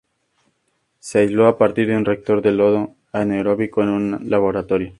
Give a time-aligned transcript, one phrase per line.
[0.97, 4.89] Se aisló a partir de un reactor de lodo anaeróbico en un laboratorio.